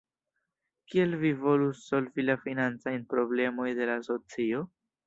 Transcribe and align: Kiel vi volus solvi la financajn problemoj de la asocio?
Kiel 0.93 1.13
vi 1.25 1.31
volus 1.43 1.83
solvi 1.91 2.27
la 2.27 2.39
financajn 2.49 3.07
problemoj 3.15 3.71
de 3.83 3.93
la 3.93 4.03
asocio? 4.05 4.69